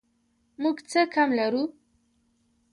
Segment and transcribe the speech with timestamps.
[0.61, 1.63] موږ څه کم لرو